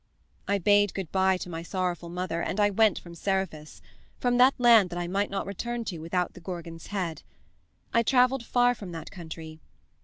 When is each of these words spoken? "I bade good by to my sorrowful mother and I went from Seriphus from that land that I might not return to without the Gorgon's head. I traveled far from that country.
"I 0.47 0.57
bade 0.57 0.95
good 0.95 1.11
by 1.11 1.37
to 1.37 1.47
my 1.47 1.61
sorrowful 1.61 2.09
mother 2.09 2.41
and 2.41 2.59
I 2.59 2.71
went 2.71 2.97
from 2.97 3.13
Seriphus 3.13 3.83
from 4.17 4.37
that 4.37 4.55
land 4.59 4.89
that 4.89 4.97
I 4.97 5.05
might 5.07 5.29
not 5.29 5.45
return 5.45 5.85
to 5.85 5.99
without 5.99 6.33
the 6.33 6.39
Gorgon's 6.41 6.87
head. 6.87 7.21
I 7.93 8.01
traveled 8.01 8.43
far 8.43 8.73
from 8.73 8.93
that 8.93 9.11
country. 9.11 9.59